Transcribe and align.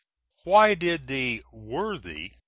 Why 0.45 0.73
did 0.73 1.05
the 1.05 1.43
worthy 1.53 2.31